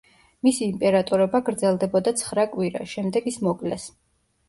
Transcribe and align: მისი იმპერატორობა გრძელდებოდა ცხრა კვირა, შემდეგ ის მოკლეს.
მისი 0.45 0.63
იმპერატორობა 0.67 1.43
გრძელდებოდა 1.51 2.17
ცხრა 2.25 2.49
კვირა, 2.57 2.85
შემდეგ 2.97 3.33
ის 3.37 3.43
მოკლეს. 3.51 3.91